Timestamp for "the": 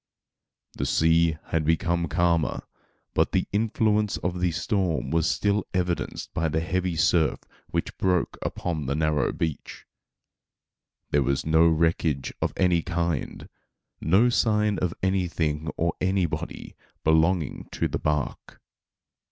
0.73-0.87, 3.33-3.45, 4.39-4.49, 6.49-6.59, 8.87-8.95, 17.87-17.99